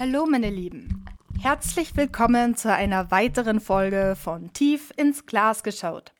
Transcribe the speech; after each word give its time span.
Hallo 0.00 0.24
meine 0.24 0.48
Lieben, 0.48 1.04
herzlich 1.42 1.94
willkommen 1.94 2.56
zu 2.56 2.72
einer 2.72 3.10
weiteren 3.10 3.60
Folge 3.60 4.16
von 4.18 4.50
Tief 4.54 4.94
ins 4.96 5.26
Glas 5.26 5.62
geschaut. 5.62 6.14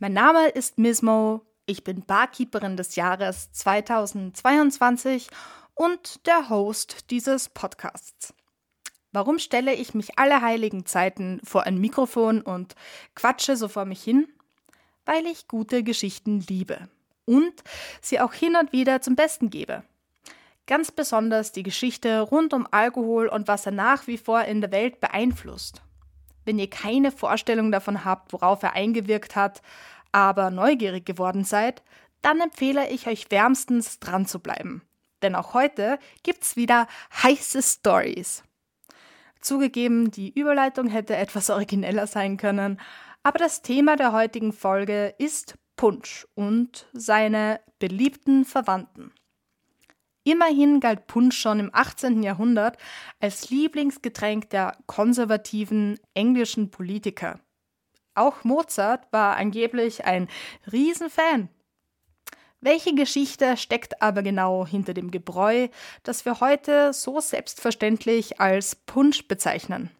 Mein 0.00 0.14
Name 0.14 0.48
ist 0.48 0.78
Mismo, 0.78 1.42
ich 1.64 1.84
bin 1.84 2.04
Barkeeperin 2.04 2.76
des 2.76 2.96
Jahres 2.96 3.52
2022 3.52 5.28
und 5.74 6.26
der 6.26 6.48
Host 6.48 7.12
dieses 7.12 7.48
Podcasts. 7.50 8.34
Warum 9.12 9.38
stelle 9.38 9.74
ich 9.74 9.94
mich 9.94 10.18
alle 10.18 10.42
heiligen 10.42 10.84
Zeiten 10.84 11.40
vor 11.44 11.62
ein 11.62 11.78
Mikrofon 11.78 12.40
und 12.40 12.74
quatsche 13.14 13.56
so 13.56 13.68
vor 13.68 13.84
mich 13.84 14.02
hin? 14.02 14.26
Weil 15.04 15.24
ich 15.26 15.46
gute 15.46 15.84
Geschichten 15.84 16.40
liebe 16.48 16.88
und 17.26 17.62
sie 18.00 18.18
auch 18.18 18.32
hin 18.32 18.56
und 18.56 18.72
wieder 18.72 19.02
zum 19.02 19.14
Besten 19.14 19.50
gebe. 19.50 19.84
Ganz 20.66 20.90
besonders 20.90 21.52
die 21.52 21.62
Geschichte 21.62 22.20
rund 22.20 22.54
um 22.54 22.66
Alkohol 22.70 23.28
und 23.28 23.48
was 23.48 23.66
er 23.66 23.72
nach 23.72 24.06
wie 24.06 24.16
vor 24.16 24.42
in 24.42 24.62
der 24.62 24.72
Welt 24.72 24.98
beeinflusst. 24.98 25.82
Wenn 26.46 26.58
ihr 26.58 26.70
keine 26.70 27.10
Vorstellung 27.10 27.70
davon 27.70 28.04
habt, 28.04 28.32
worauf 28.32 28.62
er 28.62 28.72
eingewirkt 28.72 29.36
hat, 29.36 29.60
aber 30.12 30.50
neugierig 30.50 31.04
geworden 31.04 31.44
seid, 31.44 31.82
dann 32.22 32.40
empfehle 32.40 32.88
ich 32.88 33.06
euch 33.06 33.30
wärmstens 33.30 33.98
dran 33.98 34.24
zu 34.24 34.38
bleiben. 34.38 34.82
Denn 35.22 35.34
auch 35.34 35.52
heute 35.52 35.98
gibt's 36.22 36.56
wieder 36.56 36.86
heiße 37.22 37.62
Stories. 37.62 38.42
Zugegeben, 39.40 40.10
die 40.10 40.30
Überleitung 40.30 40.88
hätte 40.88 41.16
etwas 41.16 41.50
origineller 41.50 42.06
sein 42.06 42.38
können, 42.38 42.80
aber 43.22 43.38
das 43.38 43.60
Thema 43.60 43.96
der 43.96 44.12
heutigen 44.12 44.52
Folge 44.52 45.14
ist 45.18 45.58
Punsch 45.76 46.26
und 46.34 46.86
seine 46.92 47.60
beliebten 47.78 48.44
Verwandten. 48.44 49.12
Immerhin 50.24 50.80
galt 50.80 51.06
Punsch 51.06 51.36
schon 51.38 51.60
im 51.60 51.70
18. 51.72 52.22
Jahrhundert 52.22 52.78
als 53.20 53.50
Lieblingsgetränk 53.50 54.48
der 54.48 54.76
konservativen 54.86 56.00
englischen 56.14 56.70
Politiker. 56.70 57.40
Auch 58.14 58.42
Mozart 58.42 59.06
war 59.12 59.36
angeblich 59.36 60.06
ein 60.06 60.28
Riesenfan. 60.72 61.50
Welche 62.60 62.94
Geschichte 62.94 63.58
steckt 63.58 64.00
aber 64.00 64.22
genau 64.22 64.66
hinter 64.66 64.94
dem 64.94 65.10
Gebräu, 65.10 65.68
das 66.04 66.24
wir 66.24 66.40
heute 66.40 66.94
so 66.94 67.20
selbstverständlich 67.20 68.40
als 68.40 68.76
Punsch 68.76 69.28
bezeichnen? 69.28 69.90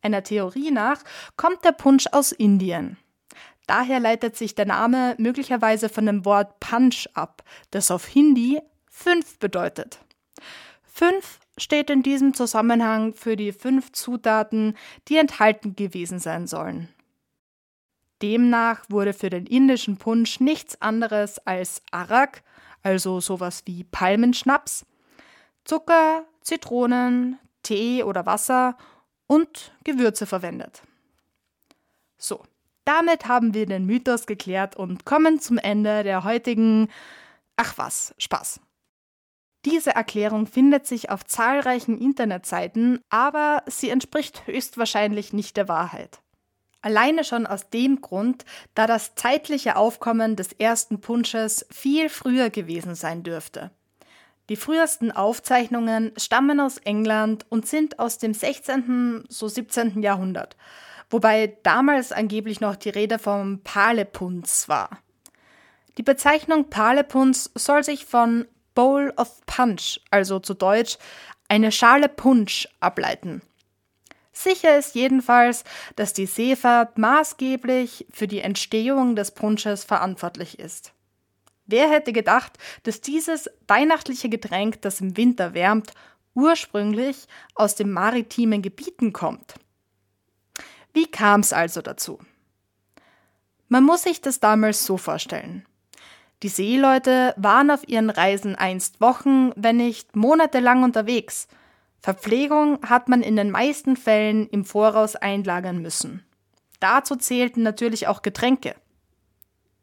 Einer 0.00 0.22
Theorie 0.22 0.70
nach 0.70 1.02
kommt 1.36 1.64
der 1.64 1.72
Punsch 1.72 2.06
aus 2.12 2.30
Indien. 2.30 2.98
Daher 3.66 3.98
leitet 3.98 4.36
sich 4.36 4.54
der 4.54 4.66
Name 4.66 5.16
möglicherweise 5.18 5.88
von 5.88 6.06
dem 6.06 6.24
Wort 6.24 6.60
Punch 6.60 7.08
ab, 7.14 7.42
das 7.72 7.90
auf 7.90 8.06
Hindi 8.06 8.60
fünf 8.98 9.38
bedeutet. 9.38 10.00
Fünf 10.82 11.38
steht 11.56 11.88
in 11.88 12.02
diesem 12.02 12.34
Zusammenhang 12.34 13.14
für 13.14 13.36
die 13.36 13.52
fünf 13.52 13.92
Zutaten, 13.92 14.76
die 15.06 15.16
enthalten 15.16 15.76
gewesen 15.76 16.18
sein 16.18 16.46
sollen. 16.46 16.88
Demnach 18.20 18.84
wurde 18.88 19.12
für 19.12 19.30
den 19.30 19.46
indischen 19.46 19.96
Punsch 19.96 20.40
nichts 20.40 20.82
anderes 20.82 21.38
als 21.46 21.82
Arak, 21.92 22.42
also 22.82 23.20
sowas 23.20 23.62
wie 23.66 23.84
Palmenschnaps, 23.84 24.84
Zucker, 25.64 26.24
Zitronen, 26.40 27.38
Tee 27.62 28.02
oder 28.02 28.26
Wasser 28.26 28.76
und 29.28 29.72
Gewürze 29.84 30.26
verwendet. 30.26 30.82
So, 32.16 32.42
damit 32.84 33.28
haben 33.28 33.54
wir 33.54 33.66
den 33.66 33.86
Mythos 33.86 34.26
geklärt 34.26 34.74
und 34.74 35.04
kommen 35.04 35.38
zum 35.38 35.58
Ende 35.58 36.02
der 36.02 36.24
heutigen 36.24 36.88
Ach 37.56 37.76
was, 37.76 38.14
Spaß. 38.18 38.60
Diese 39.64 39.94
Erklärung 39.94 40.46
findet 40.46 40.86
sich 40.86 41.10
auf 41.10 41.24
zahlreichen 41.24 41.98
Internetseiten, 41.98 43.00
aber 43.10 43.62
sie 43.66 43.90
entspricht 43.90 44.46
höchstwahrscheinlich 44.46 45.32
nicht 45.32 45.56
der 45.56 45.68
Wahrheit. 45.68 46.20
Alleine 46.80 47.24
schon 47.24 47.44
aus 47.46 47.68
dem 47.70 48.00
Grund, 48.00 48.44
da 48.74 48.86
das 48.86 49.16
zeitliche 49.16 49.76
Aufkommen 49.76 50.36
des 50.36 50.52
ersten 50.52 51.00
Punsches 51.00 51.66
viel 51.70 52.08
früher 52.08 52.50
gewesen 52.50 52.94
sein 52.94 53.24
dürfte. 53.24 53.72
Die 54.48 54.56
frühesten 54.56 55.10
Aufzeichnungen 55.10 56.12
stammen 56.16 56.60
aus 56.60 56.78
England 56.78 57.44
und 57.50 57.66
sind 57.66 57.98
aus 57.98 58.18
dem 58.18 58.32
16. 58.32 59.24
so 59.28 59.48
17. 59.48 60.02
Jahrhundert, 60.02 60.56
wobei 61.10 61.58
damals 61.64 62.12
angeblich 62.12 62.60
noch 62.60 62.76
die 62.76 62.88
Rede 62.90 63.18
vom 63.18 63.60
Palepunz 63.62 64.68
war. 64.68 65.00
Die 65.98 66.02
Bezeichnung 66.02 66.70
Palepunz 66.70 67.50
soll 67.56 67.82
sich 67.82 68.06
von 68.06 68.46
Bowl 68.78 69.12
of 69.16 69.44
Punch, 69.44 69.98
also 70.12 70.38
zu 70.38 70.54
Deutsch 70.54 70.98
eine 71.48 71.72
Schale 71.72 72.08
Punsch, 72.08 72.68
ableiten. 72.78 73.42
Sicher 74.30 74.78
ist 74.78 74.94
jedenfalls, 74.94 75.64
dass 75.96 76.12
die 76.12 76.26
Seefahrt 76.26 76.96
maßgeblich 76.96 78.06
für 78.12 78.28
die 78.28 78.38
Entstehung 78.38 79.16
des 79.16 79.32
Punsches 79.32 79.82
verantwortlich 79.82 80.60
ist. 80.60 80.92
Wer 81.66 81.90
hätte 81.90 82.12
gedacht, 82.12 82.56
dass 82.84 83.00
dieses 83.00 83.50
weihnachtliche 83.66 84.28
Getränk, 84.28 84.80
das 84.82 85.00
im 85.00 85.16
Winter 85.16 85.54
wärmt, 85.54 85.92
ursprünglich 86.34 87.26
aus 87.56 87.74
den 87.74 87.90
maritimen 87.90 88.62
Gebieten 88.62 89.12
kommt? 89.12 89.54
Wie 90.92 91.10
kam 91.10 91.40
es 91.40 91.52
also 91.52 91.82
dazu? 91.82 92.20
Man 93.66 93.82
muss 93.82 94.04
sich 94.04 94.20
das 94.20 94.38
damals 94.38 94.86
so 94.86 94.96
vorstellen. 94.98 95.66
Die 96.42 96.48
Seeleute 96.48 97.34
waren 97.36 97.70
auf 97.70 97.88
ihren 97.88 98.10
Reisen 98.10 98.54
einst 98.54 99.00
Wochen, 99.00 99.50
wenn 99.56 99.76
nicht 99.76 100.14
monatelang 100.14 100.84
unterwegs. 100.84 101.48
Verpflegung 102.00 102.78
hat 102.88 103.08
man 103.08 103.22
in 103.22 103.34
den 103.34 103.50
meisten 103.50 103.96
Fällen 103.96 104.48
im 104.48 104.64
Voraus 104.64 105.16
einlagern 105.16 105.82
müssen. 105.82 106.24
Dazu 106.78 107.16
zählten 107.16 107.62
natürlich 107.62 108.06
auch 108.06 108.22
Getränke. 108.22 108.76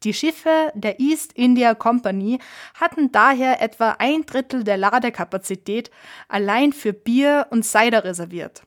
Die 0.03 0.13
Schiffe 0.13 0.71
der 0.75 0.99
East 0.99 1.33
India 1.33 1.73
Company 1.73 2.39
hatten 2.73 3.11
daher 3.11 3.61
etwa 3.61 3.95
ein 3.99 4.25
Drittel 4.25 4.63
der 4.63 4.77
Ladekapazität 4.77 5.89
allein 6.29 6.72
für 6.72 6.93
Bier 6.93 7.47
und 7.49 7.63
Cider 7.63 8.03
reserviert. 8.03 8.63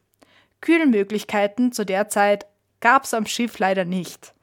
Kühlmöglichkeiten 0.61 1.73
zu 1.73 1.87
der 1.87 2.09
Zeit 2.09 2.47
gab 2.81 3.05
es 3.05 3.15
am 3.15 3.25
Schiff 3.25 3.59
leider 3.59 3.85
nicht. 3.85 4.35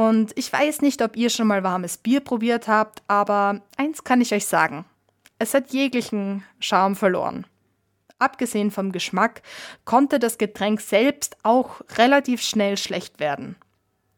Und 0.00 0.32
ich 0.34 0.50
weiß 0.50 0.80
nicht, 0.80 1.02
ob 1.02 1.14
ihr 1.14 1.28
schon 1.28 1.46
mal 1.46 1.62
warmes 1.62 1.98
Bier 1.98 2.20
probiert 2.20 2.68
habt, 2.68 3.02
aber 3.06 3.60
eins 3.76 4.02
kann 4.02 4.22
ich 4.22 4.32
euch 4.32 4.46
sagen. 4.46 4.86
Es 5.38 5.52
hat 5.52 5.74
jeglichen 5.74 6.42
Charme 6.58 6.96
verloren. 6.96 7.46
Abgesehen 8.18 8.70
vom 8.70 8.92
Geschmack 8.92 9.42
konnte 9.84 10.18
das 10.18 10.38
Getränk 10.38 10.80
selbst 10.80 11.36
auch 11.42 11.82
relativ 11.98 12.40
schnell 12.40 12.78
schlecht 12.78 13.20
werden. 13.20 13.56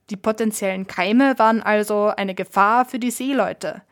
Die 0.09 0.16
potenziellen 0.16 0.87
Keime 0.87 1.37
waren 1.41 1.60
also 1.60 2.12
eine 2.16 2.37
Gefahr 2.37 2.84
für 2.84 3.00
die 3.00 3.10
Seeleute. 3.10 3.82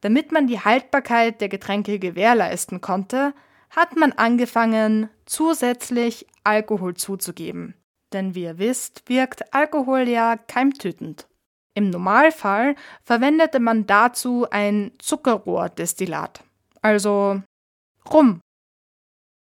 Damit 0.00 0.32
man 0.32 0.48
die 0.48 0.58
Haltbarkeit 0.58 1.40
der 1.40 1.48
Getränke 1.48 2.00
gewährleisten 2.00 2.80
konnte, 2.80 3.34
hat 3.70 3.94
man 3.94 4.10
angefangen, 4.10 5.08
zusätzlich 5.26 6.26
Alkohol 6.42 6.94
zuzugeben 6.94 7.76
denn 8.14 8.34
wie 8.34 8.44
ihr 8.44 8.58
wisst, 8.58 9.08
wirkt 9.08 9.52
Alkohol 9.52 10.08
ja 10.08 10.36
keimtötend. 10.36 11.26
Im 11.74 11.90
Normalfall 11.90 12.76
verwendete 13.02 13.58
man 13.58 13.86
dazu 13.86 14.46
ein 14.50 14.92
Zuckerrohrdestillat, 14.98 16.44
also 16.80 17.42
Rum. 18.10 18.40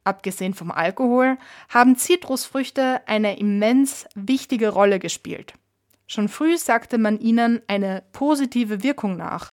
Abgesehen 0.04 0.54
vom 0.54 0.70
Alkohol 0.70 1.38
haben 1.68 1.96
Zitrusfrüchte 1.96 3.06
eine 3.06 3.38
immens 3.38 4.06
wichtige 4.14 4.70
Rolle 4.70 4.98
gespielt. 4.98 5.54
Schon 6.06 6.28
früh 6.28 6.56
sagte 6.56 6.98
man 6.98 7.18
ihnen 7.18 7.62
eine 7.66 8.02
positive 8.12 8.82
Wirkung 8.82 9.16
nach. 9.16 9.50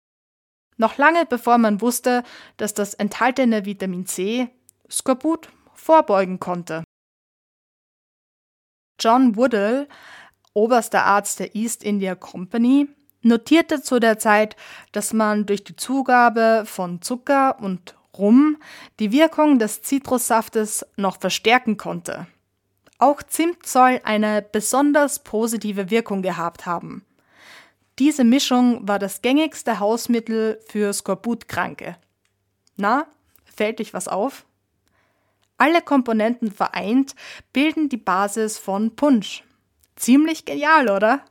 Noch 0.77 0.97
lange 0.97 1.25
bevor 1.25 1.57
man 1.57 1.81
wusste, 1.81 2.23
dass 2.57 2.73
das 2.73 2.93
enthaltene 2.93 3.65
Vitamin 3.65 4.05
C 4.05 4.49
Skorbut 4.89 5.49
vorbeugen 5.73 6.39
konnte. 6.39 6.83
John 8.99 9.35
Woodall, 9.35 9.87
oberster 10.53 11.03
Arzt 11.03 11.39
der 11.39 11.55
East 11.55 11.83
India 11.83 12.15
Company, 12.15 12.87
notierte 13.21 13.81
zu 13.81 13.99
der 13.99 14.19
Zeit, 14.19 14.55
dass 14.91 15.13
man 15.13 15.45
durch 15.45 15.63
die 15.63 15.75
Zugabe 15.75 16.63
von 16.65 17.01
Zucker 17.01 17.59
und 17.59 17.95
Rum 18.17 18.57
die 18.99 19.11
Wirkung 19.11 19.59
des 19.59 19.81
Zitrussaftes 19.81 20.85
noch 20.95 21.19
verstärken 21.19 21.75
konnte. 21.75 22.27
Auch 22.97 23.21
Zimt 23.21 23.65
soll 23.65 23.99
eine 24.05 24.41
besonders 24.41 25.19
positive 25.19 25.89
Wirkung 25.89 26.21
gehabt 26.21 26.65
haben. 26.65 27.05
Diese 27.99 28.23
Mischung 28.23 28.87
war 28.87 28.99
das 28.99 29.21
gängigste 29.21 29.79
Hausmittel 29.79 30.59
für 30.67 30.93
Skorbutkranke. 30.93 31.97
Na, 32.77 33.07
fällt 33.43 33.79
dich 33.79 33.93
was 33.93 34.07
auf? 34.07 34.45
Alle 35.57 35.81
Komponenten 35.81 36.51
vereint 36.51 37.15
bilden 37.53 37.87
die 37.87 37.97
Basis 37.97 38.57
von 38.57 38.95
Punsch. 38.95 39.43
Ziemlich 39.95 40.45
genial, 40.45 40.89
oder? 40.89 41.21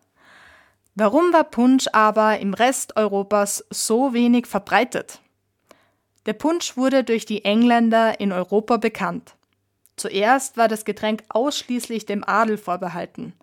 Warum 0.94 1.32
war 1.32 1.44
Punsch 1.44 1.86
aber 1.92 2.38
im 2.38 2.54
Rest 2.54 2.96
Europas 2.96 3.64
so 3.70 4.14
wenig 4.14 4.46
verbreitet? 4.46 5.20
Der 6.24 6.32
Punsch 6.32 6.76
wurde 6.76 7.04
durch 7.04 7.26
die 7.26 7.44
Engländer 7.44 8.18
in 8.20 8.32
Europa 8.32 8.78
bekannt. 8.78 9.34
Zuerst 9.96 10.56
war 10.56 10.68
das 10.68 10.84
Getränk 10.84 11.22
ausschließlich 11.28 12.06
dem 12.06 12.24
Adel 12.24 12.56
vorbehalten. 12.56 13.34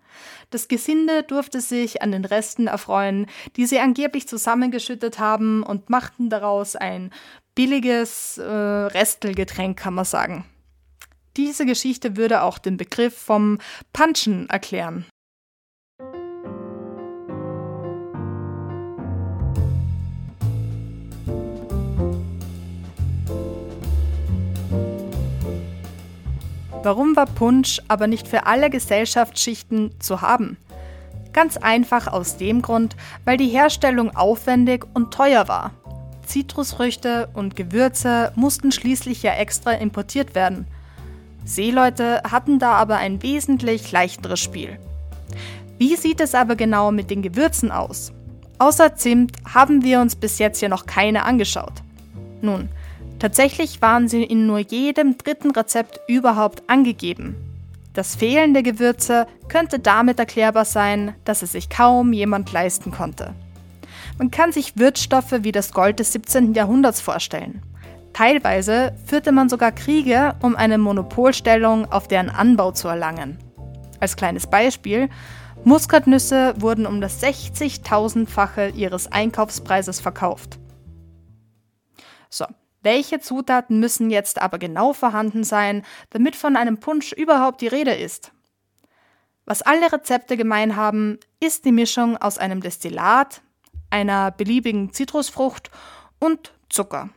Das 0.50 0.68
Gesinde 0.68 1.22
durfte 1.22 1.60
sich 1.60 2.02
an 2.02 2.12
den 2.12 2.24
Resten 2.24 2.66
erfreuen, 2.66 3.26
die 3.56 3.66
sie 3.66 3.78
angeblich 3.78 4.28
zusammengeschüttet 4.28 5.18
haben 5.18 5.62
und 5.62 5.88
machten 5.88 6.28
daraus 6.28 6.76
ein 6.76 7.10
billiges 7.54 8.36
äh, 8.38 8.42
Restelgetränk, 8.44 9.78
kann 9.78 9.94
man 9.94 10.04
sagen. 10.04 10.44
Diese 11.38 11.64
Geschichte 11.64 12.16
würde 12.18 12.42
auch 12.42 12.58
den 12.58 12.76
Begriff 12.76 13.16
vom 13.16 13.58
Punchen 13.94 14.50
erklären. 14.50 15.06
Warum 26.84 27.14
war 27.16 27.26
Punsch 27.26 27.80
aber 27.88 28.08
nicht 28.08 28.26
für 28.28 28.44
alle 28.44 28.68
Gesellschaftsschichten 28.68 29.98
zu 30.00 30.20
haben? 30.20 30.58
Ganz 31.32 31.56
einfach 31.56 32.08
aus 32.08 32.36
dem 32.36 32.60
Grund, 32.60 32.96
weil 33.24 33.38
die 33.38 33.48
Herstellung 33.48 34.14
aufwendig 34.14 34.84
und 34.92 35.14
teuer 35.14 35.48
war. 35.48 35.70
Zitrusfrüchte 36.26 37.30
und 37.32 37.56
Gewürze 37.56 38.32
mussten 38.34 38.70
schließlich 38.70 39.22
ja 39.22 39.32
extra 39.34 39.72
importiert 39.72 40.34
werden. 40.34 40.66
Seeleute 41.44 42.22
hatten 42.30 42.58
da 42.58 42.72
aber 42.72 42.96
ein 42.96 43.22
wesentlich 43.22 43.90
leichteres 43.92 44.40
Spiel. 44.40 44.78
Wie 45.78 45.96
sieht 45.96 46.20
es 46.20 46.34
aber 46.34 46.56
genau 46.56 46.92
mit 46.92 47.10
den 47.10 47.22
Gewürzen 47.22 47.70
aus? 47.70 48.12
Außer 48.58 48.94
Zimt 48.96 49.32
haben 49.52 49.82
wir 49.82 50.00
uns 50.00 50.14
bis 50.14 50.38
jetzt 50.38 50.60
ja 50.60 50.68
noch 50.68 50.86
keine 50.86 51.24
angeschaut. 51.24 51.82
Nun, 52.40 52.68
Tatsächlich 53.22 53.80
waren 53.80 54.08
sie 54.08 54.24
in 54.24 54.48
nur 54.48 54.58
jedem 54.58 55.16
dritten 55.16 55.52
Rezept 55.52 56.00
überhaupt 56.08 56.68
angegeben. 56.68 57.36
Das 57.92 58.16
Fehlen 58.16 58.52
der 58.52 58.64
Gewürze 58.64 59.28
könnte 59.46 59.78
damit 59.78 60.18
erklärbar 60.18 60.64
sein, 60.64 61.14
dass 61.24 61.42
es 61.42 61.52
sich 61.52 61.70
kaum 61.70 62.12
jemand 62.12 62.50
leisten 62.50 62.90
konnte. 62.90 63.32
Man 64.18 64.32
kann 64.32 64.50
sich 64.50 64.76
Würzstoffe 64.76 65.36
wie 65.42 65.52
das 65.52 65.72
Gold 65.72 66.00
des 66.00 66.12
17. 66.14 66.54
Jahrhunderts 66.54 67.00
vorstellen. 67.00 67.62
Teilweise 68.12 68.94
führte 69.06 69.32
man 69.32 69.48
sogar 69.48 69.72
Kriege, 69.72 70.34
um 70.42 70.54
eine 70.54 70.78
Monopolstellung 70.78 71.90
auf 71.90 72.08
deren 72.08 72.28
Anbau 72.28 72.72
zu 72.72 72.88
erlangen. 72.88 73.38
Als 74.00 74.16
kleines 74.16 74.46
Beispiel, 74.46 75.08
Muskatnüsse 75.64 76.54
wurden 76.60 76.86
um 76.86 77.00
das 77.00 77.22
60.000-fache 77.22 78.70
ihres 78.70 79.10
Einkaufspreises 79.10 80.00
verkauft. 80.00 80.58
So, 82.28 82.46
welche 82.82 83.20
Zutaten 83.20 83.78
müssen 83.78 84.10
jetzt 84.10 84.42
aber 84.42 84.58
genau 84.58 84.92
vorhanden 84.92 85.44
sein, 85.44 85.84
damit 86.10 86.34
von 86.36 86.56
einem 86.56 86.78
Punsch 86.78 87.12
überhaupt 87.12 87.60
die 87.60 87.68
Rede 87.68 87.94
ist? 87.94 88.32
Was 89.44 89.62
alle 89.62 89.92
Rezepte 89.92 90.36
gemein 90.36 90.76
haben, 90.76 91.18
ist 91.40 91.64
die 91.64 91.72
Mischung 91.72 92.16
aus 92.16 92.38
einem 92.38 92.60
Destillat, 92.60 93.42
einer 93.90 94.30
beliebigen 94.30 94.92
Zitrusfrucht 94.92 95.70
und 96.18 96.52
Zucker. 96.68 97.10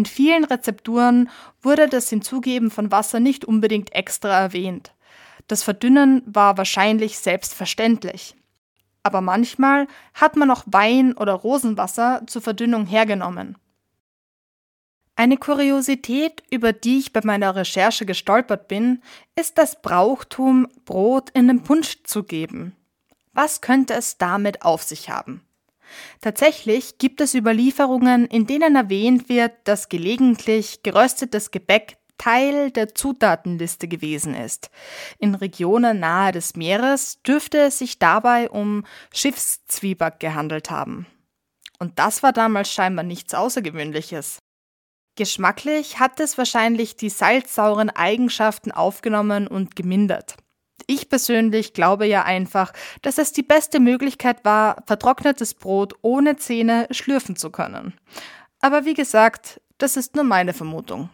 In 0.00 0.06
vielen 0.06 0.44
Rezepturen 0.44 1.28
wurde 1.60 1.86
das 1.86 2.08
Hinzugeben 2.08 2.70
von 2.70 2.90
Wasser 2.90 3.20
nicht 3.20 3.44
unbedingt 3.44 3.94
extra 3.94 4.30
erwähnt. 4.30 4.94
Das 5.46 5.62
Verdünnen 5.62 6.22
war 6.24 6.56
wahrscheinlich 6.56 7.18
selbstverständlich. 7.18 8.34
Aber 9.02 9.20
manchmal 9.20 9.88
hat 10.14 10.36
man 10.36 10.50
auch 10.50 10.62
Wein 10.64 11.14
oder 11.18 11.34
Rosenwasser 11.34 12.22
zur 12.26 12.40
Verdünnung 12.40 12.86
hergenommen. 12.86 13.58
Eine 15.16 15.36
Kuriosität, 15.36 16.44
über 16.50 16.72
die 16.72 17.00
ich 17.00 17.12
bei 17.12 17.20
meiner 17.22 17.54
Recherche 17.54 18.06
gestolpert 18.06 18.68
bin, 18.68 19.02
ist 19.38 19.58
das 19.58 19.82
Brauchtum, 19.82 20.66
Brot 20.86 21.28
in 21.34 21.46
den 21.46 21.62
Punsch 21.62 22.04
zu 22.04 22.22
geben. 22.22 22.74
Was 23.34 23.60
könnte 23.60 23.92
es 23.92 24.16
damit 24.16 24.62
auf 24.62 24.82
sich 24.82 25.10
haben? 25.10 25.42
Tatsächlich 26.20 26.98
gibt 26.98 27.20
es 27.20 27.34
Überlieferungen, 27.34 28.26
in 28.26 28.46
denen 28.46 28.76
erwähnt 28.76 29.28
wird, 29.28 29.52
dass 29.64 29.88
gelegentlich 29.88 30.82
geröstetes 30.82 31.50
Gebäck 31.50 31.96
Teil 32.20 32.70
der 32.70 32.94
Zutatenliste 32.94 33.88
gewesen 33.88 34.34
ist. 34.34 34.70
In 35.18 35.34
Regionen 35.34 36.00
nahe 36.00 36.32
des 36.32 36.54
Meeres 36.54 37.22
dürfte 37.22 37.58
es 37.58 37.78
sich 37.78 37.98
dabei 37.98 38.50
um 38.50 38.84
Schiffszwieback 39.14 40.20
gehandelt 40.20 40.70
haben. 40.70 41.06
Und 41.78 41.98
das 41.98 42.22
war 42.22 42.34
damals 42.34 42.70
scheinbar 42.70 43.06
nichts 43.06 43.32
Außergewöhnliches. 43.32 44.38
Geschmacklich 45.16 45.98
hat 45.98 46.20
es 46.20 46.36
wahrscheinlich 46.36 46.96
die 46.96 47.08
salzsauren 47.08 47.88
Eigenschaften 47.88 48.70
aufgenommen 48.70 49.46
und 49.46 49.74
gemindert. 49.74 50.36
Ich 50.92 51.08
persönlich 51.08 51.72
glaube 51.72 52.04
ja 52.06 52.24
einfach, 52.24 52.72
dass 53.02 53.18
es 53.18 53.30
die 53.30 53.44
beste 53.44 53.78
Möglichkeit 53.78 54.44
war, 54.44 54.82
vertrocknetes 54.88 55.54
Brot 55.54 55.94
ohne 56.02 56.34
Zähne 56.34 56.88
schlürfen 56.90 57.36
zu 57.36 57.50
können. 57.50 57.94
Aber 58.60 58.84
wie 58.84 58.94
gesagt, 58.94 59.60
das 59.78 59.96
ist 59.96 60.16
nur 60.16 60.24
meine 60.24 60.52
Vermutung. 60.52 61.08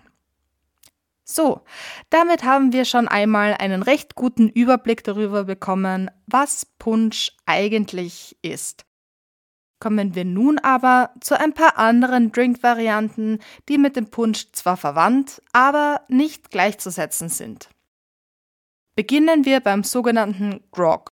So, 1.25 1.61
damit 2.09 2.43
haben 2.43 2.73
wir 2.73 2.87
schon 2.87 3.07
einmal 3.07 3.53
einen 3.53 3.83
recht 3.83 4.15
guten 4.15 4.49
Überblick 4.49 5.05
darüber 5.05 5.45
bekommen, 5.45 6.11
was 6.27 6.65
Punsch 6.79 7.33
eigentlich 7.45 8.39
ist. 8.41 8.87
Kommen 9.79 10.15
wir 10.15 10.25
nun 10.25 10.59
aber 10.59 11.11
zu 11.21 11.39
ein 11.39 11.53
paar 11.53 11.77
anderen 11.77 12.33
Drinkvarianten, 12.33 13.41
die 13.69 13.77
mit 13.77 13.97
dem 13.97 14.11
Punsch 14.11 14.53
zwar 14.53 14.79
verwandt, 14.79 15.43
aber 15.53 16.01
nicht 16.09 16.51
gleichzusetzen 16.51 17.29
sind. 17.29 17.69
Beginnen 18.97 19.45
wir 19.45 19.61
beim 19.61 19.85
sogenannten 19.85 20.65
Grog. 20.73 21.11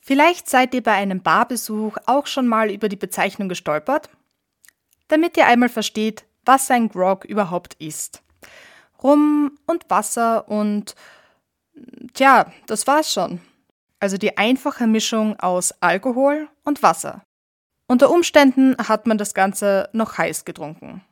Vielleicht 0.00 0.50
seid 0.50 0.74
ihr 0.74 0.82
bei 0.82 0.92
einem 0.92 1.22
Barbesuch 1.22 1.96
auch 2.06 2.26
schon 2.26 2.48
mal 2.48 2.68
über 2.68 2.88
die 2.88 2.96
Bezeichnung 2.96 3.48
gestolpert, 3.48 4.10
damit 5.06 5.36
ihr 5.36 5.46
einmal 5.46 5.68
versteht, 5.68 6.24
was 6.44 6.70
ein 6.72 6.88
Grog 6.88 7.24
überhaupt 7.24 7.74
ist. 7.74 8.24
Rum 9.02 9.56
und 9.66 9.88
Wasser 9.88 10.48
und 10.48 10.96
tja, 12.12 12.52
das 12.66 12.88
war's 12.88 13.12
schon. 13.12 13.40
Also 14.00 14.18
die 14.18 14.36
einfache 14.36 14.88
Mischung 14.88 15.38
aus 15.38 15.72
Alkohol 15.80 16.48
und 16.64 16.82
Wasser. 16.82 17.22
Unter 17.86 18.10
Umständen 18.10 18.76
hat 18.78 19.06
man 19.06 19.16
das 19.16 19.32
Ganze 19.32 19.88
noch 19.92 20.18
heiß 20.18 20.44
getrunken. 20.44 21.02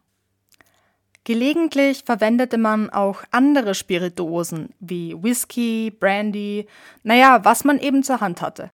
Gelegentlich 1.25 2.03
verwendete 2.05 2.59
man 2.59 2.91
auch 2.91 3.23
andere 3.31 3.75
Spirituosen 3.75 4.75
wie 4.81 5.15
Whisky, 5.23 5.91
Brandy, 5.91 6.67
naja, 7.05 7.45
was 7.45 7.63
man 7.63 7.79
eben 7.79 8.03
zur 8.03 8.21
Hand 8.21 8.43
hatte. 8.43 8.71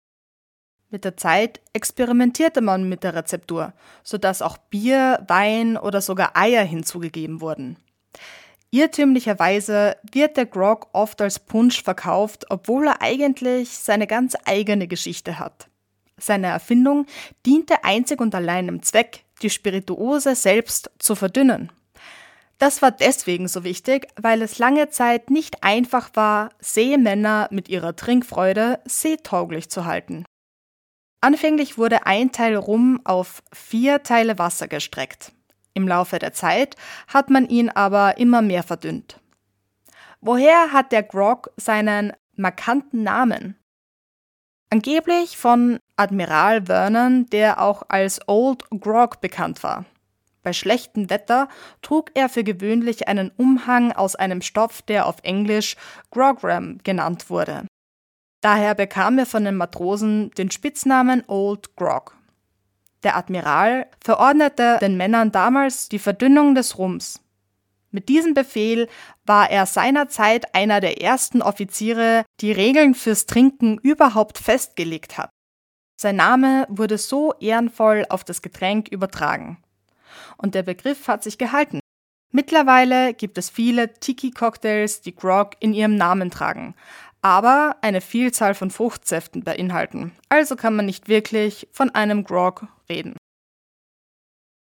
Mit 0.89 1.05
der 1.05 1.15
Zeit 1.15 1.61
experimentierte 1.71 2.61
man 2.61 2.87
mit 2.87 3.03
der 3.03 3.15
Rezeptur, 3.15 3.73
sodass 4.03 4.41
auch 4.41 4.57
Bier, 4.57 5.23
Wein 5.27 5.77
oder 5.77 6.01
sogar 6.01 6.35
Eier 6.35 6.63
hinzugegeben 6.63 7.41
wurden. 7.41 7.77
Irrtümlicherweise 8.71 9.95
wird 10.11 10.35
der 10.35 10.45
Grog 10.45 10.89
oft 10.93 11.21
als 11.21 11.39
Punsch 11.39 11.81
verkauft, 11.81 12.45
obwohl 12.49 12.87
er 12.87 13.01
eigentlich 13.01 13.69
seine 13.69 14.05
ganz 14.05 14.35
eigene 14.45 14.87
Geschichte 14.87 15.39
hat. 15.39 15.69
Seine 16.17 16.47
Erfindung 16.47 17.05
diente 17.45 17.83
einzig 17.83 18.19
und 18.19 18.35
allein 18.35 18.67
dem 18.67 18.83
Zweck, 18.83 19.25
die 19.41 19.49
Spirituose 19.49 20.35
selbst 20.35 20.91
zu 20.99 21.15
verdünnen. 21.15 21.71
Das 22.59 22.81
war 22.81 22.91
deswegen 22.91 23.47
so 23.47 23.63
wichtig, 23.63 24.07
weil 24.15 24.41
es 24.41 24.59
lange 24.59 24.89
Zeit 24.89 25.29
nicht 25.29 25.63
einfach 25.63 26.11
war, 26.13 26.49
Seemänner 26.59 27.47
mit 27.51 27.67
ihrer 27.67 27.95
Trinkfreude 27.95 28.79
seetauglich 28.85 29.69
zu 29.69 29.85
halten. 29.85 30.25
Anfänglich 31.21 31.77
wurde 31.77 32.05
ein 32.05 32.31
Teil 32.31 32.55
Rum 32.55 33.01
auf 33.05 33.43
vier 33.53 34.03
Teile 34.03 34.37
Wasser 34.39 34.67
gestreckt. 34.67 35.31
Im 35.73 35.87
Laufe 35.87 36.19
der 36.19 36.33
Zeit 36.33 36.75
hat 37.07 37.29
man 37.29 37.47
ihn 37.47 37.69
aber 37.69 38.17
immer 38.17 38.41
mehr 38.41 38.63
verdünnt. 38.63 39.19
Woher 40.21 40.71
hat 40.71 40.91
der 40.91 41.03
Grog 41.03 41.51
seinen 41.57 42.13
markanten 42.35 43.03
Namen? 43.03 43.57
Angeblich 44.69 45.37
von 45.37 45.79
Admiral 45.97 46.65
Vernon, 46.65 47.25
der 47.27 47.61
auch 47.61 47.83
als 47.89 48.19
Old 48.27 48.63
Grog 48.69 49.21
bekannt 49.21 49.63
war. 49.63 49.85
Bei 50.43 50.53
schlechtem 50.53 51.09
Wetter 51.09 51.47
trug 51.81 52.11
er 52.13 52.29
für 52.29 52.43
gewöhnlich 52.43 53.07
einen 53.07 53.31
Umhang 53.37 53.93
aus 53.93 54.15
einem 54.15 54.41
Stoff, 54.41 54.81
der 54.81 55.07
auf 55.07 55.17
Englisch 55.23 55.77
Grogram 56.11 56.79
genannt 56.83 57.29
wurde. 57.29 57.65
Daher 58.41 58.75
bekam 58.75 59.17
er 59.17 59.25
von 59.25 59.45
den 59.45 59.55
Matrosen 59.55 60.31
den 60.31 60.51
Spitznamen 60.51 61.23
Old 61.27 61.77
Grog. 61.77 62.17
Der 63.03 63.15
Admiral 63.15 63.87
verordnete 64.03 64.79
den 64.81 64.97
Männern 64.97 65.31
damals 65.31 65.87
die 65.87 65.99
Verdünnung 65.99 66.53
des 66.53 66.77
Rums. 66.77 67.21
Mit 67.91 68.09
diesem 68.09 68.33
Befehl 68.33 68.89
war 69.25 69.49
er 69.49 69.65
seinerzeit 69.65 70.55
einer 70.55 70.81
der 70.81 71.01
ersten 71.01 71.41
Offiziere, 71.41 72.25
die 72.41 72.51
Regeln 72.51 72.95
fürs 72.95 73.27
Trinken 73.27 73.77
überhaupt 73.77 74.39
festgelegt 74.39 75.17
hat. 75.17 75.29
Sein 75.95 76.15
Name 76.15 76.65
wurde 76.69 76.97
so 76.97 77.33
ehrenvoll 77.39 78.05
auf 78.09 78.23
das 78.23 78.41
Getränk 78.41 78.89
übertragen. 78.89 79.63
Und 80.37 80.55
der 80.55 80.63
Begriff 80.63 81.07
hat 81.07 81.23
sich 81.23 81.37
gehalten. 81.37 81.79
Mittlerweile 82.31 83.13
gibt 83.13 83.37
es 83.37 83.49
viele 83.49 83.93
Tiki-Cocktails, 83.93 85.01
die 85.01 85.15
Grog 85.15 85.51
in 85.59 85.73
ihrem 85.73 85.95
Namen 85.95 86.31
tragen, 86.31 86.73
aber 87.21 87.77
eine 87.81 88.01
Vielzahl 88.01 88.55
von 88.55 88.71
Fruchtsäften 88.71 89.43
beinhalten. 89.43 90.11
Also 90.29 90.55
kann 90.55 90.75
man 90.75 90.87
nicht 90.87 91.07
wirklich 91.07 91.67
von 91.71 91.91
einem 91.91 92.23
Grog 92.23 92.65
reden. 92.89 93.15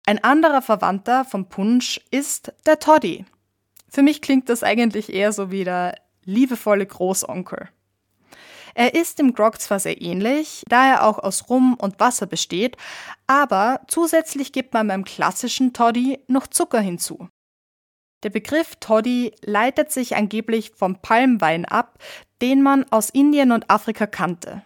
Ein 0.05 0.25
anderer 0.25 0.63
Verwandter 0.63 1.25
vom 1.25 1.49
Punsch 1.49 2.01
ist 2.11 2.53
der 2.67 2.81
Toddy. 2.81 3.25
Für 3.89 4.03
mich 4.03 4.21
klingt 4.21 4.49
das 4.49 4.65
eigentlich 4.65 5.13
eher 5.13 5.33
so 5.33 5.53
wie 5.53 5.63
der 5.63 5.95
liebevolle 6.25 6.87
Großonkel. 6.87 7.69
Er 8.75 8.95
ist 8.95 9.19
dem 9.19 9.35
Grog 9.35 9.61
zwar 9.61 9.81
sehr 9.81 10.01
ähnlich, 10.01 10.65
da 10.69 10.89
er 10.89 11.05
auch 11.05 11.19
aus 11.19 11.49
Rum 11.49 11.75
und 11.75 12.01
Wasser 12.01 12.27
besteht, 12.27 12.77
aber 13.27 13.81
zusätzlich 13.89 14.53
gibt 14.53 14.75
man 14.75 14.89
beim 14.89 15.05
klassischen 15.05 15.73
Toddy 15.73 16.19
noch 16.29 16.47
Zucker 16.47 16.81
hinzu. 16.81 17.29
Der 18.23 18.31
Begriff 18.31 18.77
Toddy 18.77 19.33
leitet 19.43 19.91
sich 19.93 20.15
angeblich 20.17 20.73
vom 20.77 21.01
Palmwein 21.01 21.65
ab, 21.65 21.99
den 22.43 22.63
man 22.63 22.85
aus 22.91 23.11
Indien 23.11 23.53
und 23.53 23.71
Afrika 23.71 24.07
kannte. 24.07 24.63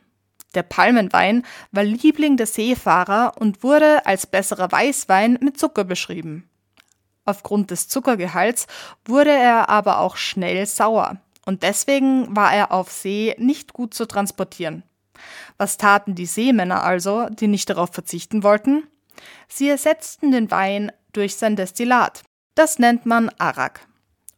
Der 0.54 0.62
Palmenwein 0.62 1.44
war 1.73 1.82
Liebling 1.82 2.37
der 2.37 2.46
Seefahrer 2.46 3.32
und 3.38 3.62
wurde 3.62 4.06
als 4.06 4.26
besserer 4.26 4.70
Weißwein 4.70 5.38
mit 5.40 5.58
Zucker 5.58 5.84
beschrieben. 5.84 6.49
Aufgrund 7.25 7.70
des 7.70 7.88
Zuckergehalts 7.88 8.66
wurde 9.04 9.32
er 9.32 9.68
aber 9.68 9.99
auch 9.99 10.16
schnell 10.16 10.66
sauer 10.66 11.20
und 11.46 11.62
deswegen 11.62 12.34
war 12.34 12.52
er 12.54 12.72
auf 12.72 12.90
See 12.90 13.34
nicht 13.38 13.72
gut 13.72 13.94
zu 13.94 14.06
transportieren. 14.06 14.82
Was 15.56 15.76
taten 15.76 16.14
die 16.14 16.26
Seemänner 16.26 16.82
also, 16.82 17.28
die 17.28 17.46
nicht 17.46 17.70
darauf 17.70 17.90
verzichten 17.92 18.42
wollten? 18.42 18.84
Sie 19.48 19.68
ersetzten 19.68 20.32
den 20.32 20.50
Wein 20.50 20.90
durch 21.12 21.36
sein 21.36 21.56
Destillat. 21.56 22.22
Das 22.54 22.78
nennt 22.78 23.06
man 23.06 23.30
Arak. 23.38 23.86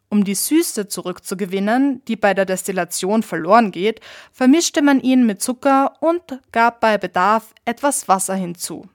Um 0.08 0.24
die 0.24 0.34
Süße 0.34 0.88
zurückzugewinnen, 0.88 2.04
die 2.06 2.16
bei 2.16 2.32
der 2.32 2.44
Destillation 2.44 3.22
verloren 3.22 3.72
geht, 3.72 4.00
vermischte 4.32 4.80
man 4.80 5.00
ihn 5.00 5.26
mit 5.26 5.42
Zucker 5.42 5.94
und 6.00 6.40
gab 6.52 6.80
bei 6.80 6.96
Bedarf 6.96 7.52
etwas 7.64 8.06
Wasser 8.06 8.34
hinzu. 8.34 8.88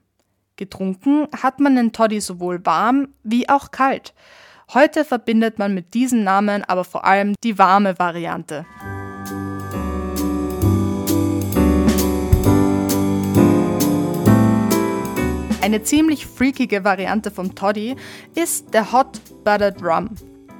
Getrunken 0.56 1.28
hat 1.42 1.60
man 1.60 1.76
den 1.76 1.92
Toddy 1.92 2.20
sowohl 2.20 2.64
warm 2.64 3.08
wie 3.22 3.48
auch 3.48 3.70
kalt. 3.70 4.14
Heute 4.74 5.04
verbindet 5.04 5.58
man 5.58 5.74
mit 5.74 5.92
diesem 5.92 6.24
Namen 6.24 6.64
aber 6.64 6.84
vor 6.84 7.04
allem 7.04 7.34
die 7.44 7.58
warme 7.58 7.98
Variante. 7.98 8.64
Eine 15.60 15.82
ziemlich 15.82 16.26
freakige 16.26 16.84
Variante 16.84 17.30
vom 17.30 17.54
Toddy 17.54 17.96
ist 18.34 18.72
der 18.72 18.92
Hot 18.92 19.20
Buttered 19.44 19.82
Rum. 19.82 20.08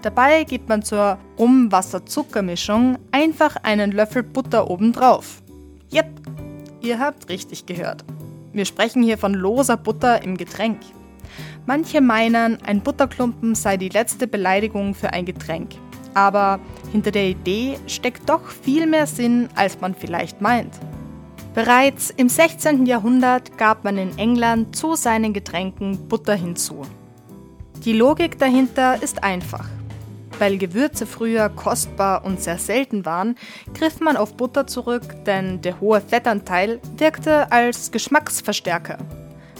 Dabei 0.02 0.44
gibt 0.44 0.68
man 0.68 0.82
zur 0.82 1.16
Rum-Wasser-Zucker-Mischung 1.38 2.98
einfach 3.12 3.56
einen 3.62 3.92
Löffel 3.92 4.22
Butter 4.22 4.70
obendrauf. 4.70 5.42
Yep, 5.90 6.10
ihr 6.82 6.98
habt 6.98 7.30
richtig 7.30 7.64
gehört. 7.64 8.04
Wir 8.52 8.66
sprechen 8.66 9.02
hier 9.02 9.16
von 9.16 9.32
loser 9.32 9.78
Butter 9.78 10.22
im 10.22 10.36
Getränk. 10.36 10.80
Manche 11.66 12.00
meinen, 12.00 12.58
ein 12.62 12.80
Butterklumpen 12.80 13.54
sei 13.54 13.76
die 13.76 13.88
letzte 13.88 14.26
Beleidigung 14.26 14.94
für 14.94 15.12
ein 15.12 15.24
Getränk. 15.24 15.72
Aber 16.14 16.60
hinter 16.90 17.10
der 17.10 17.28
Idee 17.28 17.78
steckt 17.86 18.28
doch 18.28 18.48
viel 18.48 18.86
mehr 18.86 19.06
Sinn, 19.06 19.48
als 19.54 19.80
man 19.80 19.94
vielleicht 19.94 20.40
meint. 20.40 20.74
Bereits 21.54 22.10
im 22.10 22.28
16. 22.28 22.86
Jahrhundert 22.86 23.58
gab 23.58 23.84
man 23.84 23.98
in 23.98 24.16
England 24.16 24.74
zu 24.74 24.94
seinen 24.94 25.32
Getränken 25.34 26.08
Butter 26.08 26.34
hinzu. 26.34 26.82
Die 27.84 27.92
Logik 27.92 28.38
dahinter 28.38 29.02
ist 29.02 29.22
einfach. 29.22 29.68
Weil 30.38 30.56
Gewürze 30.56 31.04
früher 31.04 31.50
kostbar 31.50 32.24
und 32.24 32.40
sehr 32.40 32.58
selten 32.58 33.04
waren, 33.04 33.36
griff 33.74 34.00
man 34.00 34.16
auf 34.16 34.36
Butter 34.36 34.66
zurück, 34.66 35.02
denn 35.26 35.60
der 35.60 35.78
hohe 35.80 36.00
Fettanteil 36.00 36.80
wirkte 36.96 37.52
als 37.52 37.90
Geschmacksverstärker. 37.90 38.98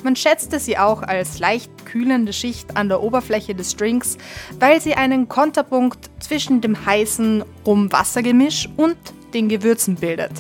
Man 0.03 0.17
schätzte 0.17 0.59
sie 0.59 0.79
auch 0.79 1.03
als 1.03 1.39
leicht 1.39 1.87
kühlende 1.87 2.33
Schicht 2.33 2.77
an 2.77 2.89
der 2.89 3.03
Oberfläche 3.03 3.55
des 3.55 3.77
Drinks, 3.77 4.19
weil 4.59 4.81
sie 4.81 4.95
einen 4.95 5.29
Konterpunkt 5.29 6.11
zwischen 6.21 6.61
dem 6.61 6.85
heißen 6.85 7.45
Rum-Wasser-Gemisch 7.65 8.69
und 8.77 8.97
den 9.33 9.49
Gewürzen 9.49 9.97
bildet. 9.97 10.33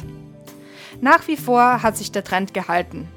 Nach 1.00 1.26
wie 1.28 1.36
vor 1.36 1.82
hat 1.82 1.96
sich 1.96 2.12
der 2.12 2.24
Trend 2.24 2.54
gehalten. 2.54 3.08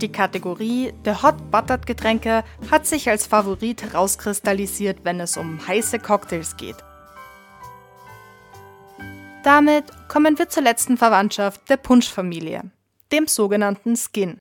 Die 0.00 0.12
Kategorie 0.12 0.92
der 1.04 1.22
Hot 1.22 1.50
Buttered 1.50 1.86
Getränke 1.86 2.44
hat 2.70 2.86
sich 2.86 3.08
als 3.08 3.26
Favorit 3.26 3.82
herauskristallisiert, 3.82 4.98
wenn 5.04 5.20
es 5.20 5.36
um 5.36 5.66
heiße 5.66 5.98
Cocktails 5.98 6.56
geht. 6.56 6.76
Damit 9.42 9.84
kommen 10.08 10.38
wir 10.38 10.48
zur 10.48 10.64
letzten 10.64 10.96
Verwandtschaft 10.96 11.70
der 11.70 11.76
Punschfamilie, 11.76 12.62
dem 13.12 13.26
sogenannten 13.26 13.96
Skin. 13.96 14.38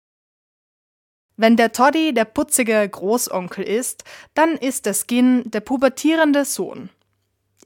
Wenn 1.37 1.57
der 1.57 1.73
Toddy 1.73 2.13
der 2.13 2.25
putzige 2.25 2.87
Großonkel 2.87 3.63
ist, 3.63 4.03
dann 4.35 4.51
ist 4.51 4.85
der 4.85 4.93
Skin 4.93 5.43
der 5.51 5.59
pubertierende 5.59 6.45
Sohn. 6.45 6.89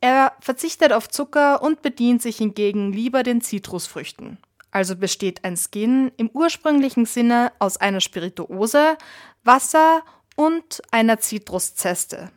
Er 0.01 0.33
verzichtet 0.39 0.91
auf 0.91 1.09
Zucker 1.09 1.61
und 1.61 1.81
bedient 1.81 2.21
sich 2.21 2.37
hingegen 2.37 2.93
lieber 2.93 3.21
den 3.21 3.41
Zitrusfrüchten. 3.41 4.37
Also 4.71 4.95
besteht 4.95 5.43
ein 5.43 5.57
Skin 5.57 6.11
im 6.17 6.29
ursprünglichen 6.29 7.05
Sinne 7.05 7.51
aus 7.59 7.77
einer 7.77 8.01
Spirituose, 8.01 8.97
Wasser 9.43 10.03
und 10.35 10.81
einer 10.91 11.19
Zitruszeste. 11.19 12.31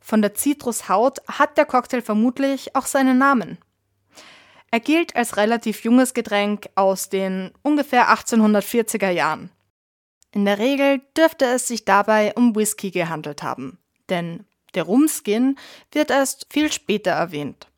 Von 0.00 0.22
der 0.22 0.34
Zitrushaut 0.34 1.20
hat 1.26 1.56
der 1.56 1.64
Cocktail 1.64 2.02
vermutlich 2.02 2.76
auch 2.76 2.86
seinen 2.86 3.18
Namen. 3.18 3.58
Er 4.70 4.80
gilt 4.80 5.16
als 5.16 5.36
relativ 5.36 5.84
junges 5.84 6.14
Getränk 6.14 6.68
aus 6.74 7.08
den 7.08 7.52
ungefähr 7.62 8.08
1840er 8.08 9.10
Jahren. 9.10 9.50
In 10.34 10.46
der 10.46 10.58
Regel 10.58 11.00
dürfte 11.16 11.44
es 11.44 11.68
sich 11.68 11.84
dabei 11.84 12.32
um 12.34 12.56
Whisky 12.56 12.90
gehandelt 12.90 13.44
haben, 13.44 13.78
denn 14.08 14.44
der 14.74 14.82
Rumskin 14.82 15.56
wird 15.92 16.10
erst 16.10 16.48
viel 16.50 16.72
später 16.72 17.12
erwähnt. 17.12 17.68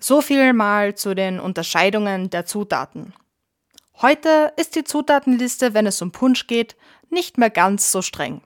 So 0.00 0.22
viel 0.22 0.52
mal 0.52 0.96
zu 0.96 1.14
den 1.14 1.38
Unterscheidungen 1.38 2.30
der 2.30 2.46
Zutaten. 2.46 3.14
Heute 4.02 4.52
ist 4.56 4.74
die 4.74 4.82
Zutatenliste, 4.82 5.72
wenn 5.72 5.86
es 5.86 6.02
um 6.02 6.10
Punsch 6.10 6.48
geht, 6.48 6.74
nicht 7.10 7.38
mehr 7.38 7.50
ganz 7.50 7.92
so 7.92 8.02
streng. 8.02 8.42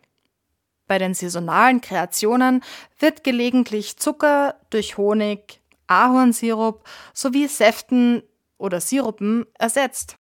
Bei 0.86 0.98
den 0.98 1.14
saisonalen 1.14 1.80
Kreationen 1.80 2.62
wird 2.98 3.24
gelegentlich 3.24 3.96
Zucker 3.96 4.56
durch 4.68 4.98
Honig, 4.98 5.62
Ahornsirup 5.86 6.86
sowie 7.14 7.48
Säften 7.48 8.22
oder 8.58 8.82
Sirupen 8.82 9.46
ersetzt. 9.58 10.18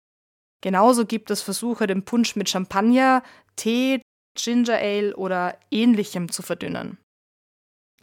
Genauso 0.61 1.05
gibt 1.05 1.31
es 1.31 1.41
Versuche, 1.41 1.87
den 1.87 2.05
Punsch 2.05 2.35
mit 2.35 2.49
Champagner, 2.49 3.23
Tee, 3.55 4.01
Ginger 4.35 4.77
Ale 4.77 5.15
oder 5.15 5.57
ähnlichem 5.71 6.31
zu 6.31 6.41
verdünnen. 6.41 6.97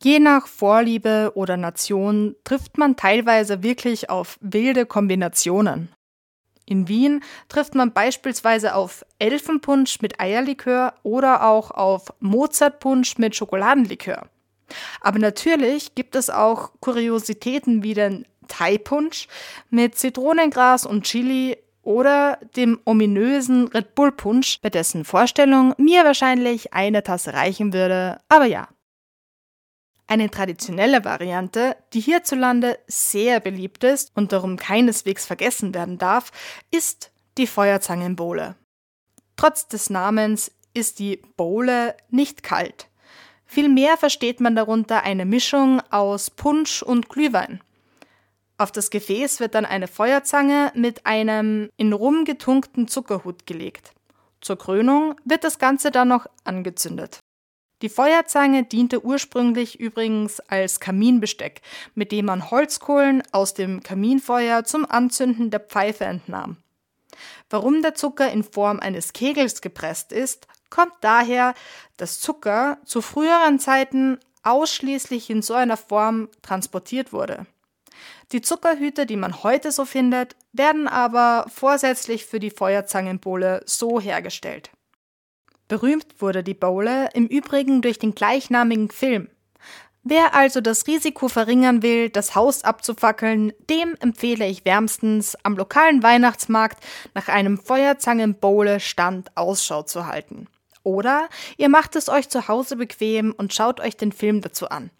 Je 0.00 0.20
nach 0.20 0.46
Vorliebe 0.46 1.32
oder 1.34 1.56
Nation 1.56 2.36
trifft 2.44 2.78
man 2.78 2.96
teilweise 2.96 3.62
wirklich 3.62 4.10
auf 4.10 4.38
wilde 4.40 4.86
Kombinationen. 4.86 5.92
In 6.66 6.86
Wien 6.86 7.24
trifft 7.48 7.74
man 7.74 7.92
beispielsweise 7.92 8.74
auf 8.74 9.04
Elfenpunsch 9.18 10.00
mit 10.02 10.20
Eierlikör 10.20 10.94
oder 11.02 11.44
auch 11.44 11.70
auf 11.70 12.12
Mozartpunsch 12.20 13.18
mit 13.18 13.34
Schokoladenlikör. 13.34 14.28
Aber 15.00 15.18
natürlich 15.18 15.94
gibt 15.94 16.14
es 16.14 16.28
auch 16.28 16.72
Kuriositäten 16.80 17.82
wie 17.82 17.94
den 17.94 18.26
Thai-Punsch 18.48 19.28
mit 19.70 19.96
Zitronengras 19.96 20.84
und 20.84 21.04
Chili 21.04 21.56
oder 21.88 22.38
dem 22.54 22.78
ominösen 22.84 23.66
Red 23.68 23.94
Bull 23.94 24.12
Punsch, 24.12 24.60
bei 24.60 24.68
dessen 24.68 25.06
Vorstellung 25.06 25.74
mir 25.78 26.04
wahrscheinlich 26.04 26.74
eine 26.74 27.02
Tasse 27.02 27.32
reichen 27.32 27.72
würde, 27.72 28.20
aber 28.28 28.44
ja, 28.44 28.68
eine 30.06 30.28
traditionelle 30.28 31.06
Variante, 31.06 31.76
die 31.94 32.00
hierzulande 32.00 32.78
sehr 32.88 33.40
beliebt 33.40 33.84
ist 33.84 34.12
und 34.14 34.32
darum 34.32 34.58
keineswegs 34.58 35.24
vergessen 35.24 35.72
werden 35.72 35.96
darf, 35.96 36.30
ist 36.70 37.10
die 37.38 37.46
Feuerzangenbowle. 37.46 38.54
Trotz 39.36 39.66
des 39.68 39.88
Namens 39.88 40.52
ist 40.74 40.98
die 40.98 41.22
Bowle 41.38 41.96
nicht 42.10 42.42
kalt. 42.42 42.88
Vielmehr 43.46 43.96
versteht 43.96 44.40
man 44.40 44.54
darunter 44.54 45.04
eine 45.04 45.24
Mischung 45.24 45.80
aus 45.90 46.28
Punsch 46.28 46.82
und 46.82 47.08
Glühwein. 47.08 47.62
Auf 48.60 48.72
das 48.72 48.90
Gefäß 48.90 49.38
wird 49.38 49.54
dann 49.54 49.64
eine 49.64 49.86
Feuerzange 49.86 50.72
mit 50.74 51.06
einem 51.06 51.70
in 51.76 51.92
Rum 51.92 52.24
getunkten 52.24 52.88
Zuckerhut 52.88 53.46
gelegt. 53.46 53.92
Zur 54.40 54.58
Krönung 54.58 55.14
wird 55.24 55.44
das 55.44 55.60
Ganze 55.60 55.92
dann 55.92 56.08
noch 56.08 56.26
angezündet. 56.42 57.20
Die 57.82 57.88
Feuerzange 57.88 58.64
diente 58.64 59.04
ursprünglich 59.04 59.78
übrigens 59.78 60.40
als 60.40 60.80
Kaminbesteck, 60.80 61.62
mit 61.94 62.10
dem 62.10 62.26
man 62.26 62.50
Holzkohlen 62.50 63.22
aus 63.30 63.54
dem 63.54 63.84
Kaminfeuer 63.84 64.64
zum 64.64 64.84
Anzünden 64.84 65.50
der 65.50 65.60
Pfeife 65.60 66.04
entnahm. 66.04 66.56
Warum 67.50 67.80
der 67.82 67.94
Zucker 67.94 68.30
in 68.32 68.42
Form 68.42 68.80
eines 68.80 69.12
Kegels 69.12 69.60
gepresst 69.60 70.10
ist, 70.10 70.48
kommt 70.68 70.94
daher, 71.00 71.54
dass 71.96 72.18
Zucker 72.18 72.78
zu 72.84 73.02
früheren 73.02 73.60
Zeiten 73.60 74.18
ausschließlich 74.42 75.30
in 75.30 75.42
so 75.42 75.54
einer 75.54 75.76
Form 75.76 76.28
transportiert 76.42 77.12
wurde. 77.12 77.46
Die 78.32 78.40
Zuckerhüte, 78.40 79.06
die 79.06 79.16
man 79.16 79.42
heute 79.42 79.72
so 79.72 79.84
findet, 79.84 80.36
werden 80.52 80.88
aber 80.88 81.46
vorsätzlich 81.48 82.26
für 82.26 82.40
die 82.40 82.50
Feuerzangenbowle 82.50 83.62
so 83.64 84.00
hergestellt. 84.00 84.70
Berühmt 85.68 86.20
wurde 86.20 86.42
die 86.42 86.54
Bowle 86.54 87.10
im 87.12 87.26
Übrigen 87.26 87.82
durch 87.82 87.98
den 87.98 88.14
gleichnamigen 88.14 88.90
Film. 88.90 89.28
Wer 90.02 90.34
also 90.34 90.62
das 90.62 90.86
Risiko 90.86 91.28
verringern 91.28 91.82
will, 91.82 92.08
das 92.08 92.34
Haus 92.34 92.64
abzufackeln, 92.64 93.52
dem 93.68 93.94
empfehle 94.00 94.46
ich 94.46 94.64
wärmstens, 94.64 95.36
am 95.42 95.56
lokalen 95.56 96.02
Weihnachtsmarkt 96.02 96.82
nach 97.12 97.28
einem 97.28 97.58
Feuerzangenbowle-Stand 97.58 99.36
Ausschau 99.36 99.82
zu 99.82 100.06
halten. 100.06 100.46
Oder 100.82 101.28
ihr 101.58 101.68
macht 101.68 101.96
es 101.96 102.08
euch 102.08 102.30
zu 102.30 102.48
Hause 102.48 102.76
bequem 102.76 103.34
und 103.36 103.52
schaut 103.52 103.80
euch 103.80 103.98
den 103.98 104.12
Film 104.12 104.40
dazu 104.40 104.70
an. 104.70 104.90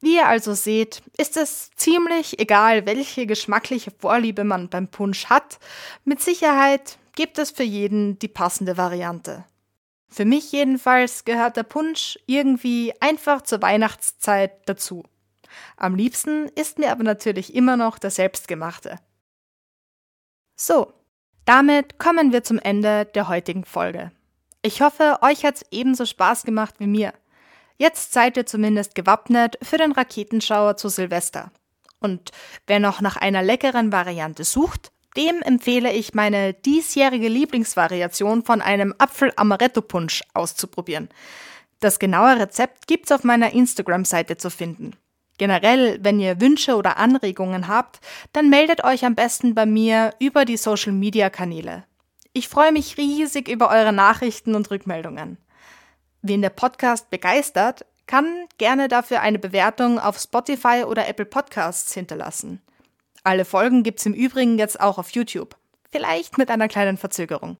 Wie 0.00 0.16
ihr 0.16 0.26
also 0.26 0.54
seht, 0.54 1.02
ist 1.16 1.36
es 1.36 1.70
ziemlich 1.76 2.38
egal, 2.38 2.86
welche 2.86 3.26
geschmackliche 3.26 3.90
Vorliebe 3.90 4.44
man 4.44 4.68
beim 4.68 4.88
Punsch 4.88 5.26
hat. 5.26 5.58
Mit 6.04 6.20
Sicherheit 6.20 6.98
gibt 7.14 7.38
es 7.38 7.50
für 7.50 7.62
jeden 7.62 8.18
die 8.18 8.28
passende 8.28 8.76
Variante. 8.76 9.44
Für 10.08 10.24
mich 10.24 10.52
jedenfalls 10.52 11.24
gehört 11.24 11.56
der 11.56 11.62
Punsch 11.62 12.18
irgendwie 12.26 12.92
einfach 13.00 13.42
zur 13.42 13.62
Weihnachtszeit 13.62 14.68
dazu. 14.68 15.04
Am 15.76 15.94
liebsten 15.94 16.48
ist 16.54 16.78
mir 16.78 16.92
aber 16.92 17.02
natürlich 17.02 17.54
immer 17.54 17.76
noch 17.76 17.98
der 17.98 18.10
selbstgemachte. 18.10 18.98
So, 20.56 20.92
damit 21.44 21.98
kommen 21.98 22.32
wir 22.32 22.44
zum 22.44 22.58
Ende 22.58 23.06
der 23.06 23.28
heutigen 23.28 23.64
Folge. 23.64 24.12
Ich 24.62 24.82
hoffe, 24.82 25.18
euch 25.20 25.44
hat's 25.44 25.64
ebenso 25.70 26.06
Spaß 26.06 26.44
gemacht 26.44 26.76
wie 26.78 26.86
mir. 26.86 27.12
Jetzt 27.76 28.12
seid 28.12 28.36
ihr 28.36 28.46
zumindest 28.46 28.94
gewappnet 28.94 29.58
für 29.62 29.78
den 29.78 29.92
Raketenschauer 29.92 30.76
zu 30.76 30.88
Silvester. 30.88 31.50
Und 32.00 32.30
wer 32.66 32.80
noch 32.80 33.00
nach 33.00 33.16
einer 33.16 33.42
leckeren 33.42 33.90
Variante 33.90 34.44
sucht, 34.44 34.92
dem 35.16 35.42
empfehle 35.42 35.92
ich 35.92 36.14
meine 36.14 36.54
diesjährige 36.54 37.28
Lieblingsvariation 37.28 38.44
von 38.44 38.60
einem 38.60 38.94
Apfel-Amaretto-Punsch 38.98 40.22
auszuprobieren. 40.34 41.08
Das 41.80 41.98
genaue 41.98 42.38
Rezept 42.38 42.86
gibt's 42.86 43.12
auf 43.12 43.24
meiner 43.24 43.52
Instagram-Seite 43.52 44.36
zu 44.36 44.50
finden. 44.50 44.96
Generell, 45.38 45.98
wenn 46.02 46.20
ihr 46.20 46.40
Wünsche 46.40 46.76
oder 46.76 46.96
Anregungen 46.96 47.68
habt, 47.68 48.00
dann 48.32 48.50
meldet 48.50 48.84
euch 48.84 49.04
am 49.04 49.14
besten 49.14 49.54
bei 49.54 49.66
mir 49.66 50.14
über 50.20 50.44
die 50.44 50.56
Social-Media-Kanäle. 50.56 51.84
Ich 52.32 52.48
freue 52.48 52.72
mich 52.72 52.96
riesig 52.98 53.48
über 53.48 53.70
eure 53.70 53.92
Nachrichten 53.92 54.54
und 54.54 54.70
Rückmeldungen. 54.70 55.38
Wen 56.26 56.40
der 56.40 56.48
Podcast 56.48 57.10
begeistert, 57.10 57.84
kann 58.06 58.46
gerne 58.56 58.88
dafür 58.88 59.20
eine 59.20 59.38
Bewertung 59.38 59.98
auf 59.98 60.18
Spotify 60.18 60.84
oder 60.86 61.06
Apple 61.06 61.26
Podcasts 61.26 61.92
hinterlassen. 61.92 62.62
Alle 63.24 63.44
Folgen 63.44 63.82
gibt's 63.82 64.06
im 64.06 64.14
Übrigen 64.14 64.58
jetzt 64.58 64.80
auch 64.80 64.96
auf 64.96 65.10
YouTube. 65.10 65.54
Vielleicht 65.92 66.38
mit 66.38 66.50
einer 66.50 66.66
kleinen 66.66 66.96
Verzögerung. 66.96 67.58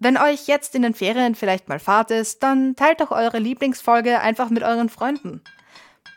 Wenn 0.00 0.16
euch 0.16 0.48
jetzt 0.48 0.74
in 0.74 0.82
den 0.82 0.94
Ferien 0.94 1.36
vielleicht 1.36 1.68
mal 1.68 1.78
Fahrt 1.78 2.10
ist, 2.10 2.42
dann 2.42 2.74
teilt 2.74 3.00
doch 3.00 3.12
eure 3.12 3.38
Lieblingsfolge 3.38 4.18
einfach 4.18 4.50
mit 4.50 4.64
euren 4.64 4.88
Freunden. 4.88 5.40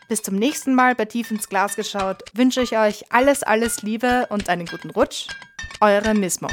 Bis 0.10 0.24
zum 0.24 0.36
nächsten 0.36 0.74
Mal 0.74 0.96
bei 0.96 1.06
Tief 1.06 1.30
ins 1.30 1.48
Glas 1.48 1.76
geschaut, 1.76 2.24
wünsche 2.34 2.64
ich 2.64 2.76
euch 2.76 3.12
alles, 3.12 3.44
alles 3.44 3.84
Liebe 3.84 4.26
und 4.32 4.50
einen 4.50 4.66
guten 4.66 4.90
Rutsch. 4.90 5.28
Eure 5.80 6.16
Mismo. 6.16 6.48